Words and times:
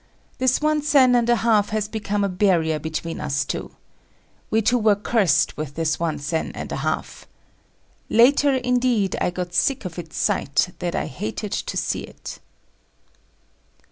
This 0.39 0.59
one 0.61 0.81
sen 0.81 1.13
and 1.13 1.29
a 1.29 1.35
half 1.35 1.69
has 1.69 1.87
become 1.87 2.23
a 2.23 2.27
barrier 2.27 2.79
between 2.79 3.21
us 3.21 3.45
two. 3.45 3.75
We 4.49 4.63
two 4.63 4.79
were 4.79 4.95
cursed 4.95 5.55
with 5.57 5.75
this 5.75 5.99
one 5.99 6.17
sen 6.17 6.51
and 6.55 6.71
a 6.71 6.77
half. 6.77 7.27
Later 8.09 8.55
indeed 8.55 9.15
I 9.21 9.29
got 9.29 9.53
sick 9.53 9.85
of 9.85 9.99
its 9.99 10.17
sight 10.17 10.69
that 10.79 10.95
I 10.95 11.05
hated 11.05 11.51
to 11.51 11.77
see 11.77 12.01
it. 12.01 12.39